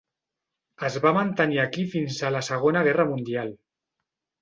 Es 0.89 0.97
va 1.03 1.11
mantenir 1.17 1.61
aquí 1.65 1.87
fins 1.93 2.19
a 2.31 2.35
la 2.39 2.43
Segona 2.51 2.85
Guerra 2.91 3.09
Mundial. 3.15 3.57